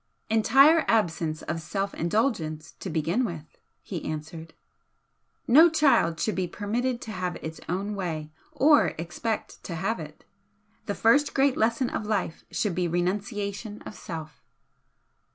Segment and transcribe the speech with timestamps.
[0.31, 4.55] "Entire absence of self indulgence, to begin with," he answered
[5.47, 10.25] "No child should be permitted to have its own way or expect to have it.
[10.87, 14.41] The first great lesson of life should be renunciation of self."